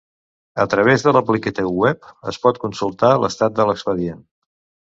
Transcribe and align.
A 0.63 0.63
través 0.73 1.03
de 1.07 1.11
l'aplicatiu 1.17 1.69
web 1.83 2.09
es 2.33 2.41
pot 2.47 2.63
consultar 2.67 3.15
l'estat 3.25 3.59
de 3.61 3.69
l'expedient. 3.71 4.27